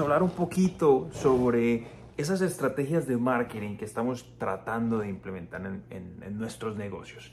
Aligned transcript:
hablar 0.00 0.22
un 0.22 0.30
poquito 0.30 1.10
sobre 1.12 1.86
esas 2.16 2.40
estrategias 2.40 3.06
de 3.06 3.18
marketing 3.18 3.76
que 3.76 3.84
estamos 3.84 4.26
tratando 4.38 5.00
de 5.00 5.10
implementar 5.10 5.60
en, 5.90 6.38
nuestros 6.38 6.76
negocios. 6.76 7.30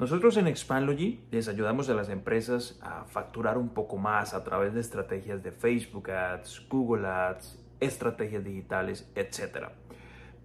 Nosotros 0.00 0.36
en 0.36 0.48
Expandlogy 0.48 1.20
les 1.30 1.46
ayudamos 1.46 1.88
a 1.88 1.94
las 1.94 2.08
empresas 2.08 2.76
a 2.82 3.04
facturar 3.04 3.56
un 3.56 3.68
poco 3.68 3.98
más 3.98 4.34
a 4.34 4.42
través 4.42 4.74
de 4.74 4.80
estrategias 4.80 5.44
de 5.44 5.52
Facebook 5.52 6.10
Ads, 6.10 6.66
Google 6.68 7.06
Ads, 7.06 7.62
estrategias 7.78 8.42
digitales, 8.42 9.08
etc. 9.14 9.68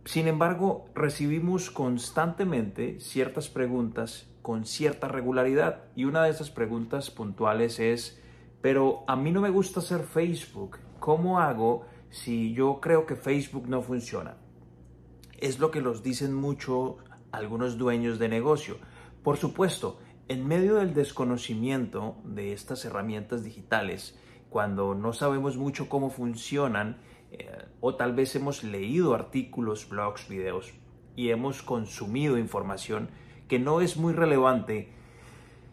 Sin 0.05 0.27
embargo, 0.27 0.85
recibimos 0.93 1.71
constantemente 1.71 2.99
ciertas 2.99 3.49
preguntas 3.49 4.29
con 4.43 4.63
cierta 4.63 5.07
regularidad 5.07 5.85
y 5.95 6.05
una 6.05 6.23
de 6.23 6.29
esas 6.29 6.51
preguntas 6.51 7.09
puntuales 7.09 7.79
es, 7.79 8.21
pero 8.61 9.03
a 9.07 9.15
mí 9.15 9.31
no 9.31 9.41
me 9.41 9.49
gusta 9.49 9.79
hacer 9.79 10.03
Facebook 10.03 10.77
¿Cómo 11.07 11.39
hago 11.39 11.85
si 12.09 12.53
yo 12.53 12.81
creo 12.81 13.05
que 13.05 13.15
Facebook 13.15 13.69
no 13.69 13.81
funciona? 13.81 14.35
Es 15.37 15.57
lo 15.57 15.71
que 15.71 15.79
los 15.79 16.03
dicen 16.03 16.33
mucho 16.33 16.97
algunos 17.31 17.77
dueños 17.77 18.19
de 18.19 18.27
negocio. 18.27 18.75
Por 19.23 19.37
supuesto, 19.37 19.99
en 20.27 20.45
medio 20.45 20.75
del 20.75 20.93
desconocimiento 20.93 22.17
de 22.25 22.51
estas 22.51 22.83
herramientas 22.83 23.45
digitales, 23.45 24.19
cuando 24.49 24.95
no 24.95 25.13
sabemos 25.13 25.55
mucho 25.55 25.87
cómo 25.87 26.09
funcionan, 26.09 26.97
eh, 27.31 27.47
o 27.79 27.95
tal 27.95 28.13
vez 28.13 28.35
hemos 28.35 28.65
leído 28.65 29.15
artículos, 29.15 29.87
blogs, 29.87 30.27
videos 30.27 30.73
y 31.15 31.29
hemos 31.29 31.63
consumido 31.63 32.37
información 32.37 33.11
que 33.47 33.59
no 33.59 33.79
es 33.79 33.95
muy 33.95 34.11
relevante 34.11 34.91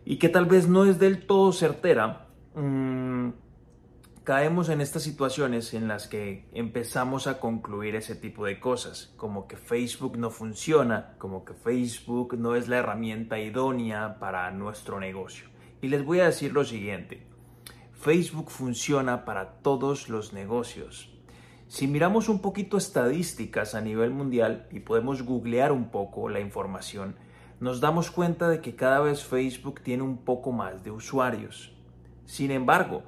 y 0.04 0.18
que 0.18 0.28
tal 0.28 0.46
vez 0.46 0.68
no 0.68 0.84
es 0.84 1.00
del 1.00 1.26
todo 1.26 1.50
certera, 1.50 2.28
mm, 2.54 3.13
caemos 4.24 4.70
en 4.70 4.80
estas 4.80 5.02
situaciones 5.02 5.74
en 5.74 5.86
las 5.86 6.08
que 6.08 6.48
empezamos 6.54 7.26
a 7.26 7.38
concluir 7.38 7.94
ese 7.94 8.16
tipo 8.16 8.46
de 8.46 8.58
cosas, 8.58 9.12
como 9.18 9.46
que 9.46 9.58
Facebook 9.58 10.16
no 10.16 10.30
funciona, 10.30 11.14
como 11.18 11.44
que 11.44 11.52
Facebook 11.52 12.38
no 12.38 12.56
es 12.56 12.66
la 12.66 12.78
herramienta 12.78 13.38
idónea 13.38 14.18
para 14.18 14.50
nuestro 14.50 14.98
negocio. 14.98 15.48
Y 15.82 15.88
les 15.88 16.02
voy 16.02 16.20
a 16.20 16.24
decir 16.24 16.54
lo 16.54 16.64
siguiente, 16.64 17.26
Facebook 17.92 18.50
funciona 18.50 19.26
para 19.26 19.58
todos 19.60 20.08
los 20.08 20.32
negocios. 20.32 21.10
Si 21.68 21.86
miramos 21.86 22.30
un 22.30 22.40
poquito 22.40 22.78
estadísticas 22.78 23.74
a 23.74 23.82
nivel 23.82 24.10
mundial 24.10 24.68
y 24.70 24.80
podemos 24.80 25.22
googlear 25.22 25.70
un 25.70 25.90
poco 25.90 26.30
la 26.30 26.40
información, 26.40 27.16
nos 27.60 27.80
damos 27.80 28.10
cuenta 28.10 28.48
de 28.48 28.62
que 28.62 28.74
cada 28.74 29.00
vez 29.00 29.22
Facebook 29.22 29.82
tiene 29.82 30.02
un 30.02 30.16
poco 30.16 30.50
más 30.50 30.82
de 30.82 30.90
usuarios. 30.90 31.76
Sin 32.24 32.50
embargo, 32.50 33.02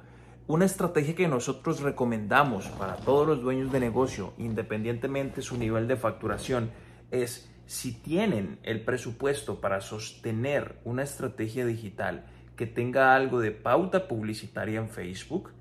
una 0.47 0.63
estrategia 0.63 1.13
que 1.13 1.27
nosotros 1.27 1.81
recomendamos 1.81 2.67
para 2.69 2.95
todos 2.95 3.27
los 3.27 3.41
dueños 3.41 3.69
de 3.69 3.81
negocio, 3.81 4.33
independientemente 4.37 5.41
su 5.41 5.57
nivel 5.57 5.89
de 5.89 5.97
facturación, 5.97 6.71
es 7.11 7.51
si 7.65 7.91
tienen 7.91 8.57
el 8.63 8.85
presupuesto 8.85 9.59
para 9.59 9.81
sostener 9.81 10.79
una 10.85 11.03
estrategia 11.03 11.65
digital 11.65 12.27
que 12.55 12.65
tenga 12.65 13.13
algo 13.13 13.41
de 13.41 13.51
pauta 13.51 14.07
publicitaria 14.07 14.79
en 14.79 14.87
Facebook, 14.87 15.51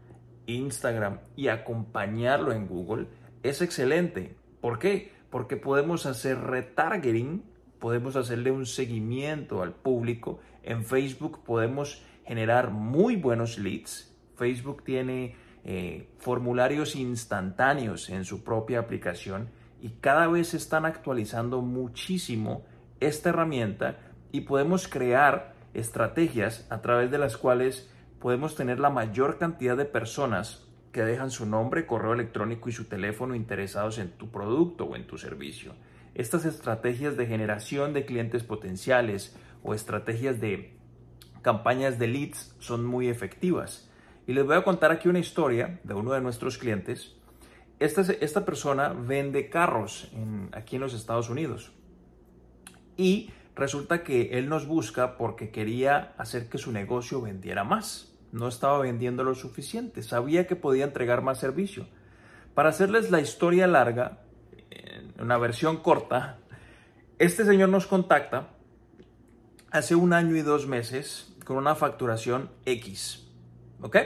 Instagram 0.47 1.19
y 1.35 1.49
acompañarlo 1.49 2.53
en 2.53 2.69
Google, 2.69 3.09
es 3.43 3.63
excelente. 3.63 4.37
¿Por 4.61 4.79
qué? 4.79 5.11
Porque 5.31 5.57
podemos 5.57 6.07
hacer 6.07 6.39
retargeting, 6.39 7.43
podemos 7.81 8.15
hacerle 8.15 8.53
un 8.53 8.67
seguimiento 8.67 9.63
al 9.63 9.73
público. 9.73 10.39
En 10.63 10.85
Facebook 10.85 11.43
podemos 11.43 12.05
generar 12.25 12.71
muy 12.71 13.17
buenos 13.17 13.59
leads 13.59 14.16
Facebook 14.37 14.85
tiene 14.85 15.35
eh, 15.65 16.09
formularios 16.19 16.95
instantáneos 16.95 18.09
en 18.11 18.25
su 18.25 18.45
propia 18.45 18.79
aplicación 18.79 19.49
y 19.81 19.91
cada 20.01 20.29
vez 20.29 20.55
están 20.55 20.87
actualizando 20.87 21.61
muchísimo 21.61 22.65
esta 23.01 23.31
herramienta 23.31 23.99
y 24.33 24.43
podemos 24.43 24.89
crear 24.89 25.55
estrategias 25.75 26.67
a 26.71 26.81
través 26.83 27.11
de 27.11 27.19
las 27.19 27.37
cuales 27.37 27.91
podemos 28.21 28.55
tener 28.55 28.81
la 28.81 28.91
mayor 28.91 29.39
cantidad 29.39 29.77
de 29.77 29.85
personas 29.85 30.67
que 30.93 31.05
dejan 31.05 31.31
su 31.31 31.45
nombre, 31.45 31.87
correo 31.87 32.15
electrónico 32.15 32.69
y 32.69 32.73
su 32.73 32.85
teléfono 32.85 33.35
interesados 33.35 33.99
en 33.99 34.13
tu 34.13 34.31
producto 34.31 34.85
o 34.85 34.97
en 34.97 35.07
tu 35.07 35.19
servicio. 35.19 35.75
Estas 36.15 36.47
estrategias 36.47 37.17
de 37.19 37.27
generación 37.27 37.93
de 37.93 38.07
clientes 38.07 38.43
potenciales 38.43 39.37
o 39.63 39.75
estrategias 39.75 40.41
de 40.41 40.75
campañas 41.43 41.99
de 41.99 42.07
leads 42.07 42.55
son 42.59 42.87
muy 42.87 43.09
efectivas. 43.09 43.91
Y 44.27 44.33
les 44.33 44.45
voy 44.45 44.57
a 44.57 44.65
contar 44.65 44.91
aquí 44.91 45.09
una 45.09 45.19
historia 45.19 45.81
de 45.85 45.95
uno 45.95 46.13
de 46.13 46.21
nuestros 46.21 46.59
clientes. 46.59 47.15
Esta, 47.79 48.01
esta 48.01 48.45
persona 48.45 48.89
vende 48.89 49.49
carros 49.49 50.11
aquí 50.53 50.77
en 50.77 50.83
los 50.83 50.95
Estados 50.95 51.31
Unidos. 51.31 51.73
Y 52.97 53.31
resulta 53.55 54.03
que 54.03 54.39
él 54.39 54.49
nos 54.49 54.67
busca 54.67 55.17
porque 55.17 55.51
quería 55.51 56.15
hacer 56.19 56.49
que 56.49 56.59
su 56.59 56.73
negocio 56.73 57.21
vendiera 57.21 57.65
más. 57.65 58.13
No 58.33 58.49
estaba 58.49 58.79
vendiendo 58.79 59.23
lo 59.23 59.35
suficiente. 59.35 60.03
Sabía 60.03 60.47
que 60.47 60.57
podía 60.57 60.85
entregar 60.85 61.23
más 61.23 61.39
servicio. 61.39 61.87
Para 62.55 62.71
hacerles 62.71 63.11
la 63.11 63.21
historia 63.21 63.67
larga, 63.67 64.23
una 65.19 65.39
versión 65.39 65.79
corta, 65.79 66.39
este 67.19 67.45
señor 67.45 67.69
nos 67.69 67.87
contacta 67.87 68.51
hace 69.71 69.95
un 69.95 70.13
año 70.13 70.37
y 70.37 70.43
dos 70.43 70.67
meses 70.67 71.35
con 71.45 71.57
una 71.57 71.75
facturación 71.75 72.51
X. 72.65 73.26
¿Ok? 73.81 73.97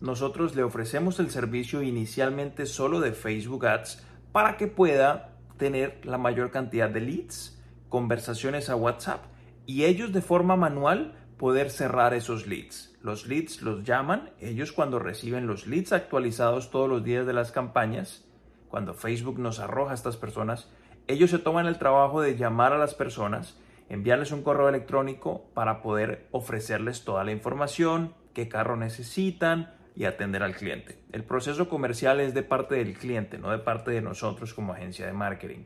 Nosotros 0.00 0.54
le 0.56 0.62
ofrecemos 0.62 1.20
el 1.20 1.30
servicio 1.30 1.82
inicialmente 1.82 2.66
solo 2.66 3.00
de 3.00 3.12
Facebook 3.12 3.66
Ads 3.66 4.04
para 4.32 4.56
que 4.56 4.66
pueda 4.66 5.36
tener 5.56 6.00
la 6.04 6.18
mayor 6.18 6.50
cantidad 6.50 6.88
de 6.88 7.00
leads, 7.00 7.60
conversaciones 7.88 8.70
a 8.70 8.76
WhatsApp 8.76 9.24
y 9.66 9.84
ellos 9.84 10.12
de 10.12 10.22
forma 10.22 10.56
manual 10.56 11.14
poder 11.36 11.70
cerrar 11.70 12.14
esos 12.14 12.46
leads. 12.46 12.96
Los 13.02 13.26
leads 13.26 13.62
los 13.62 13.84
llaman, 13.84 14.30
ellos 14.40 14.72
cuando 14.72 14.98
reciben 14.98 15.46
los 15.46 15.66
leads 15.66 15.92
actualizados 15.92 16.70
todos 16.70 16.88
los 16.88 17.04
días 17.04 17.26
de 17.26 17.32
las 17.32 17.52
campañas, 17.52 18.24
cuando 18.68 18.94
Facebook 18.94 19.38
nos 19.38 19.58
arroja 19.58 19.92
a 19.92 19.94
estas 19.94 20.16
personas, 20.16 20.68
ellos 21.08 21.30
se 21.30 21.38
toman 21.38 21.66
el 21.66 21.78
trabajo 21.78 22.20
de 22.20 22.36
llamar 22.36 22.72
a 22.72 22.78
las 22.78 22.94
personas, 22.94 23.58
enviarles 23.88 24.32
un 24.32 24.42
correo 24.42 24.68
electrónico 24.68 25.46
para 25.54 25.82
poder 25.82 26.28
ofrecerles 26.30 27.04
toda 27.04 27.24
la 27.24 27.32
información, 27.32 28.14
qué 28.34 28.48
carro 28.48 28.76
necesitan 28.76 29.74
y 29.96 30.04
atender 30.04 30.42
al 30.42 30.54
cliente. 30.54 30.98
El 31.12 31.24
proceso 31.24 31.68
comercial 31.68 32.20
es 32.20 32.34
de 32.34 32.42
parte 32.42 32.76
del 32.76 32.96
cliente, 32.96 33.38
no 33.38 33.50
de 33.50 33.58
parte 33.58 33.90
de 33.90 34.00
nosotros 34.00 34.54
como 34.54 34.72
agencia 34.72 35.06
de 35.06 35.12
marketing. 35.12 35.64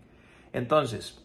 Entonces, 0.53 1.25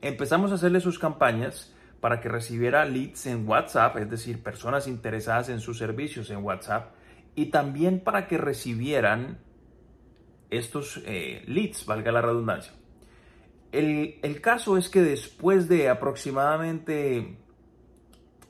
empezamos 0.00 0.52
a 0.52 0.56
hacerle 0.56 0.80
sus 0.80 0.98
campañas 0.98 1.74
para 2.00 2.20
que 2.20 2.28
recibiera 2.28 2.84
leads 2.84 3.26
en 3.26 3.48
WhatsApp, 3.48 3.96
es 3.98 4.10
decir, 4.10 4.42
personas 4.42 4.88
interesadas 4.88 5.48
en 5.48 5.60
sus 5.60 5.78
servicios 5.78 6.30
en 6.30 6.44
WhatsApp, 6.44 6.94
y 7.34 7.46
también 7.46 8.00
para 8.00 8.26
que 8.26 8.38
recibieran 8.38 9.38
estos 10.50 11.00
eh, 11.06 11.42
leads, 11.46 11.86
valga 11.86 12.12
la 12.12 12.20
redundancia. 12.20 12.72
El, 13.70 14.18
el 14.22 14.40
caso 14.40 14.76
es 14.76 14.90
que 14.90 15.00
después 15.00 15.68
de 15.68 15.88
aproximadamente 15.88 17.38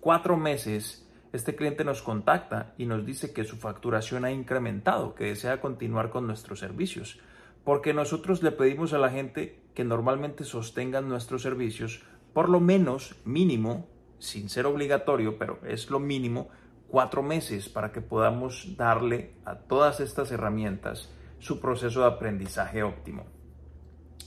cuatro 0.00 0.36
meses, 0.36 1.08
este 1.32 1.54
cliente 1.54 1.84
nos 1.84 2.02
contacta 2.02 2.74
y 2.76 2.84
nos 2.84 3.06
dice 3.06 3.32
que 3.32 3.44
su 3.44 3.56
facturación 3.56 4.24
ha 4.26 4.30
incrementado, 4.30 5.14
que 5.14 5.24
desea 5.24 5.60
continuar 5.60 6.10
con 6.10 6.26
nuestros 6.26 6.58
servicios, 6.58 7.20
porque 7.64 7.94
nosotros 7.94 8.42
le 8.42 8.52
pedimos 8.52 8.92
a 8.92 8.98
la 8.98 9.10
gente 9.10 9.62
que 9.74 9.84
normalmente 9.84 10.44
sostengan 10.44 11.08
nuestros 11.08 11.42
servicios 11.42 12.02
por 12.34 12.48
lo 12.48 12.60
menos 12.60 13.16
mínimo, 13.24 13.88
sin 14.18 14.48
ser 14.48 14.66
obligatorio, 14.66 15.38
pero 15.38 15.58
es 15.66 15.90
lo 15.90 15.98
mínimo, 16.00 16.50
cuatro 16.88 17.22
meses 17.22 17.68
para 17.68 17.92
que 17.92 18.02
podamos 18.02 18.76
darle 18.76 19.34
a 19.46 19.56
todas 19.56 20.00
estas 20.00 20.30
herramientas 20.32 21.10
su 21.38 21.60
proceso 21.60 22.00
de 22.00 22.06
aprendizaje 22.08 22.82
óptimo. 22.82 23.24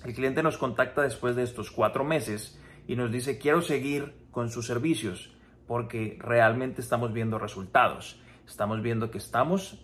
El 0.03 0.13
cliente 0.13 0.41
nos 0.41 0.57
contacta 0.57 1.03
después 1.03 1.35
de 1.35 1.43
estos 1.43 1.69
cuatro 1.69 2.03
meses 2.03 2.59
y 2.87 2.95
nos 2.95 3.11
dice 3.11 3.37
quiero 3.37 3.61
seguir 3.61 4.15
con 4.31 4.49
sus 4.49 4.65
servicios 4.65 5.34
porque 5.67 6.17
realmente 6.19 6.81
estamos 6.81 7.13
viendo 7.13 7.39
resultados. 7.39 8.21
Estamos 8.47 8.81
viendo 8.81 9.09
que 9.09 9.17
estamos, 9.17 9.83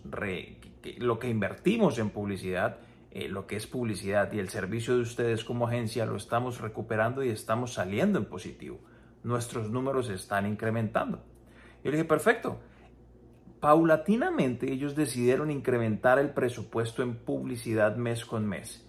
lo 0.98 1.18
que 1.18 1.28
invertimos 1.28 1.98
en 1.98 2.10
publicidad, 2.10 2.78
eh, 3.10 3.28
lo 3.28 3.46
que 3.46 3.56
es 3.56 3.66
publicidad 3.66 4.32
y 4.32 4.38
el 4.38 4.48
servicio 4.48 4.94
de 4.94 5.02
ustedes 5.02 5.44
como 5.44 5.66
agencia 5.66 6.06
lo 6.06 6.16
estamos 6.16 6.60
recuperando 6.60 7.22
y 7.24 7.28
estamos 7.28 7.74
saliendo 7.74 8.18
en 8.18 8.26
positivo. 8.26 8.80
Nuestros 9.24 9.70
números 9.70 10.08
están 10.08 10.46
incrementando. 10.46 11.18
Yo 11.84 11.90
le 11.90 11.96
dije, 11.96 12.04
perfecto. 12.04 12.60
Paulatinamente 13.60 14.72
ellos 14.72 14.96
decidieron 14.96 15.50
incrementar 15.50 16.18
el 16.18 16.30
presupuesto 16.30 17.02
en 17.02 17.16
publicidad 17.16 17.96
mes 17.96 18.24
con 18.24 18.46
mes. 18.46 18.86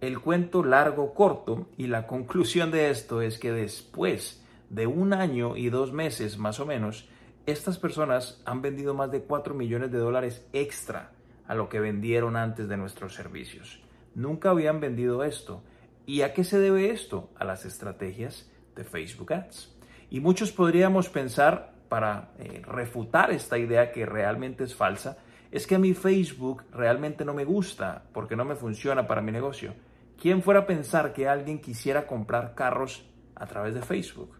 El 0.00 0.20
cuento 0.20 0.64
largo, 0.64 1.14
corto 1.14 1.68
y 1.76 1.86
la 1.86 2.06
conclusión 2.06 2.70
de 2.70 2.90
esto 2.90 3.22
es 3.22 3.38
que 3.38 3.52
después 3.52 4.42
de 4.70 4.86
un 4.86 5.12
año 5.12 5.56
y 5.56 5.68
dos 5.68 5.92
meses 5.92 6.38
más 6.38 6.60
o 6.60 6.66
menos, 6.66 7.08
estas 7.44 7.78
personas 7.78 8.40
han 8.46 8.62
vendido 8.62 8.94
más 8.94 9.10
de 9.10 9.22
4 9.22 9.54
millones 9.54 9.90
de 9.90 9.98
dólares 9.98 10.46
extra 10.52 11.10
a 11.46 11.54
lo 11.54 11.68
que 11.68 11.80
vendieron 11.80 12.36
antes 12.36 12.68
de 12.68 12.76
nuestros 12.76 13.14
servicios. 13.14 13.82
Nunca 14.14 14.50
habían 14.50 14.80
vendido 14.80 15.24
esto. 15.24 15.62
¿Y 16.06 16.22
a 16.22 16.32
qué 16.32 16.44
se 16.44 16.58
debe 16.58 16.90
esto? 16.90 17.30
A 17.36 17.44
las 17.44 17.64
estrategias 17.64 18.50
de 18.76 18.84
Facebook 18.84 19.32
Ads. 19.32 19.76
Y 20.10 20.20
muchos 20.20 20.52
podríamos 20.52 21.08
pensar, 21.08 21.74
para 21.88 22.30
eh, 22.38 22.62
refutar 22.64 23.32
esta 23.32 23.58
idea 23.58 23.90
que 23.90 24.06
realmente 24.06 24.62
es 24.62 24.76
falsa, 24.76 25.18
es 25.50 25.66
que 25.66 25.74
a 25.74 25.80
mi 25.80 25.92
Facebook 25.92 26.62
realmente 26.72 27.24
no 27.24 27.34
me 27.34 27.44
gusta 27.44 28.04
porque 28.12 28.36
no 28.36 28.44
me 28.44 28.54
funciona 28.54 29.08
para 29.08 29.20
mi 29.20 29.32
negocio. 29.32 29.74
¿Quién 30.20 30.42
fuera 30.42 30.60
a 30.60 30.66
pensar 30.66 31.12
que 31.12 31.28
alguien 31.28 31.60
quisiera 31.60 32.06
comprar 32.06 32.54
carros 32.54 33.04
a 33.34 33.46
través 33.46 33.74
de 33.74 33.82
Facebook? 33.82 34.39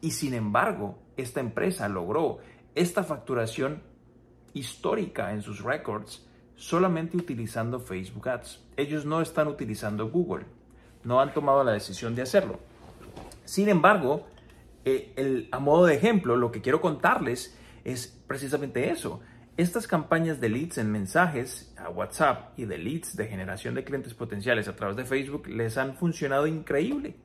Y 0.00 0.12
sin 0.12 0.34
embargo, 0.34 0.98
esta 1.16 1.40
empresa 1.40 1.88
logró 1.88 2.38
esta 2.74 3.02
facturación 3.02 3.82
histórica 4.54 5.32
en 5.32 5.42
sus 5.42 5.62
records 5.62 6.26
solamente 6.56 7.16
utilizando 7.16 7.80
Facebook 7.80 8.28
Ads. 8.28 8.64
Ellos 8.76 9.04
no 9.04 9.20
están 9.20 9.48
utilizando 9.48 10.10
Google. 10.10 10.44
No 11.04 11.20
han 11.20 11.32
tomado 11.32 11.62
la 11.62 11.72
decisión 11.72 12.14
de 12.14 12.22
hacerlo. 12.22 12.58
Sin 13.44 13.68
embargo, 13.68 14.26
eh, 14.84 15.48
a 15.52 15.58
modo 15.58 15.86
de 15.86 15.94
ejemplo, 15.94 16.36
lo 16.36 16.50
que 16.50 16.60
quiero 16.60 16.80
contarles 16.80 17.56
es 17.84 18.06
precisamente 18.26 18.90
eso. 18.90 19.20
Estas 19.56 19.86
campañas 19.86 20.40
de 20.40 20.48
leads 20.48 20.78
en 20.78 20.90
mensajes 20.92 21.74
a 21.76 21.88
WhatsApp 21.88 22.56
y 22.58 22.64
de 22.64 22.78
leads 22.78 23.16
de 23.16 23.26
generación 23.26 23.74
de 23.74 23.84
clientes 23.84 24.14
potenciales 24.14 24.68
a 24.68 24.76
través 24.76 24.96
de 24.96 25.04
Facebook 25.04 25.48
les 25.48 25.78
han 25.78 25.96
funcionado 25.96 26.46
increíble 26.46 27.16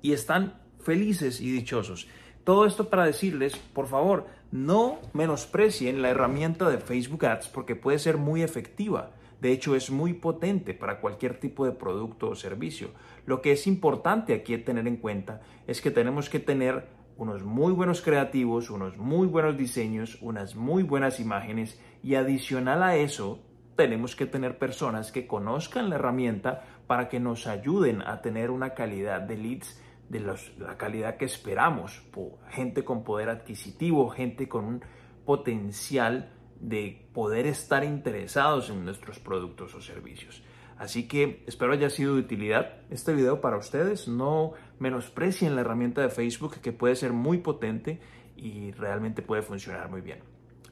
y 0.00 0.12
están 0.12 0.54
felices 0.84 1.40
y 1.40 1.50
dichosos. 1.50 2.06
Todo 2.44 2.66
esto 2.66 2.90
para 2.90 3.06
decirles, 3.06 3.56
por 3.56 3.86
favor, 3.86 4.26
no 4.52 4.98
menosprecien 5.14 6.02
la 6.02 6.10
herramienta 6.10 6.68
de 6.68 6.78
Facebook 6.78 7.24
Ads 7.24 7.48
porque 7.48 7.74
puede 7.74 7.98
ser 7.98 8.18
muy 8.18 8.42
efectiva. 8.42 9.12
De 9.40 9.50
hecho, 9.50 9.74
es 9.74 9.90
muy 9.90 10.12
potente 10.12 10.74
para 10.74 11.00
cualquier 11.00 11.40
tipo 11.40 11.64
de 11.64 11.72
producto 11.72 12.28
o 12.28 12.34
servicio. 12.34 12.90
Lo 13.26 13.40
que 13.42 13.52
es 13.52 13.66
importante 13.66 14.34
aquí 14.34 14.56
tener 14.58 14.86
en 14.86 14.98
cuenta 14.98 15.40
es 15.66 15.80
que 15.80 15.90
tenemos 15.90 16.30
que 16.30 16.38
tener 16.38 16.86
unos 17.16 17.42
muy 17.42 17.72
buenos 17.72 18.02
creativos, 18.02 18.70
unos 18.70 18.96
muy 18.98 19.26
buenos 19.26 19.56
diseños, 19.56 20.18
unas 20.20 20.54
muy 20.54 20.82
buenas 20.82 21.20
imágenes 21.20 21.80
y 22.02 22.16
adicional 22.16 22.82
a 22.82 22.96
eso 22.96 23.40
tenemos 23.76 24.14
que 24.14 24.26
tener 24.26 24.58
personas 24.58 25.12
que 25.12 25.26
conozcan 25.26 25.90
la 25.90 25.96
herramienta 25.96 26.64
para 26.86 27.08
que 27.08 27.20
nos 27.20 27.46
ayuden 27.46 28.02
a 28.02 28.20
tener 28.22 28.50
una 28.50 28.74
calidad 28.74 29.20
de 29.22 29.36
leads 29.36 29.80
de 30.08 30.20
la 30.20 30.76
calidad 30.76 31.16
que 31.16 31.24
esperamos, 31.24 32.02
gente 32.50 32.84
con 32.84 33.04
poder 33.04 33.28
adquisitivo, 33.28 34.08
gente 34.10 34.48
con 34.48 34.64
un 34.64 34.84
potencial 35.24 36.32
de 36.60 37.08
poder 37.12 37.46
estar 37.46 37.84
interesados 37.84 38.70
en 38.70 38.84
nuestros 38.84 39.18
productos 39.18 39.74
o 39.74 39.80
servicios. 39.80 40.42
Así 40.76 41.06
que 41.06 41.44
espero 41.46 41.72
haya 41.72 41.90
sido 41.90 42.14
de 42.14 42.20
utilidad 42.20 42.74
este 42.90 43.14
video 43.14 43.40
para 43.40 43.56
ustedes. 43.56 44.08
No 44.08 44.52
menosprecien 44.78 45.54
la 45.54 45.60
herramienta 45.60 46.02
de 46.02 46.08
Facebook 46.08 46.60
que 46.60 46.72
puede 46.72 46.96
ser 46.96 47.12
muy 47.12 47.38
potente 47.38 48.00
y 48.36 48.72
realmente 48.72 49.22
puede 49.22 49.42
funcionar 49.42 49.88
muy 49.88 50.00
bien. 50.00 50.20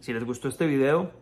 Si 0.00 0.12
les 0.12 0.24
gustó 0.24 0.48
este 0.48 0.66
video, 0.66 1.12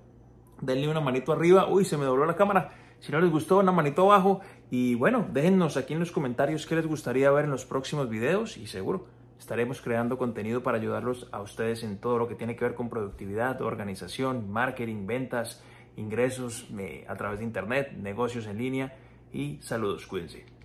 denle 0.61 0.89
una 0.89 1.01
manito 1.01 1.33
arriba. 1.33 1.69
Uy, 1.69 1.85
se 1.85 1.99
me 1.99 2.07
dobló 2.07 2.25
la 2.25 2.37
cámara. 2.37 2.73
Si 3.01 3.13
no 3.13 3.21
les 3.21 3.31
gustó, 3.31 3.59
una 3.59 3.73
manito 3.73 4.11
abajo. 4.11 4.41
Y 4.71 4.95
bueno, 4.95 5.27
déjennos 5.33 5.77
aquí 5.77 5.95
en 5.95 6.01
los 6.01 6.13
comentarios 6.13 6.67
qué 6.67 6.77
les 6.77 6.87
gustaría 6.87 7.31
ver 7.31 7.45
en 7.45 7.51
los 7.51 7.67
próximos 7.67 8.09
videos 8.09 8.57
y 8.57 8.67
seguro 8.67 9.07
estaremos 9.39 9.81
creando 9.81 10.17
contenido 10.17 10.63
para 10.63 10.79
ayudarlos 10.79 11.29
a 11.33 11.41
ustedes 11.41 11.83
en 11.83 11.99
todo 11.99 12.19
lo 12.19 12.29
que 12.29 12.37
tiene 12.37 12.55
que 12.55 12.65
ver 12.65 12.75
con 12.75 12.89
productividad, 12.89 13.61
organización, 13.63 14.51
marketing, 14.51 15.07
ventas 15.07 15.63
ingresos 15.97 16.69
a 17.09 17.17
través 17.17 17.41
de 17.41 17.45
Internet, 17.45 17.93
negocios 17.97 18.47
en 18.47 18.59
línea 18.59 18.97
y 19.33 19.59
saludos, 19.61 20.07
cuídense. 20.07 20.60